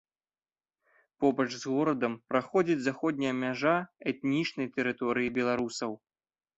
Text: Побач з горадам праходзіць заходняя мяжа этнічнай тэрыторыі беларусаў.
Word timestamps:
Побач 1.23 1.47
з 1.57 1.61
горадам 1.73 2.17
праходзіць 2.33 2.79
заходняя 2.89 3.37
мяжа 3.45 3.77
этнічнай 4.11 4.67
тэрыторыі 4.81 5.33
беларусаў. 5.41 5.91